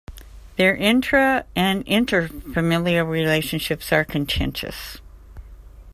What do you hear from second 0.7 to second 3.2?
intra- and interfamilial